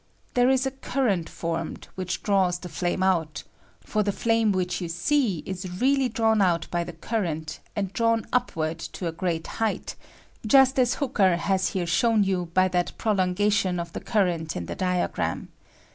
There 0.33 0.49
is 0.49 0.65
a 0.65 0.71
current 0.71 1.29
formed, 1.29 1.87
which 1.93 2.23
draws 2.23 2.57
the 2.57 2.69
flame 2.69 3.03
out; 3.03 3.43
for 3.81 4.01
the 4.01 4.11
flame 4.11 4.51
which 4.51 4.81
yon 4.81 4.89
see 4.89 5.43
is 5.45 5.79
really 5.79 6.09
drawn 6.09 6.41
out 6.41 6.65
by 6.71 6.83
the 6.83 6.93
current, 6.93 7.59
and 7.75 7.93
drawn 7.93 8.25
upward 8.33 8.79
to 8.79 9.05
a 9.07 9.11
great 9.11 9.45
height, 9.61 9.95
just 10.43 10.79
as 10.79 10.95
Hooker 10.95 11.37
has 11.37 11.69
here 11.77 11.85
shown 11.85 12.23
you 12.23 12.47
by 12.51 12.67
that 12.69 12.97
prolongation 12.97 13.79
of 13.79 13.93
the 13.93 14.01
current 14.01 14.55
in 14.55 14.65
the 14.65 14.73
diagram. 14.73 15.49